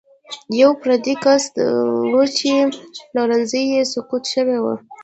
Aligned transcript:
یو 0.61 0.71
پردی 0.81 1.15
کس 1.23 1.43
و 2.15 2.19
چې 2.37 2.51
پلورنځی 3.11 3.61
یې 3.71 3.81
سقوط 3.93 4.23
شوی 4.33 4.57
و. 4.61 4.65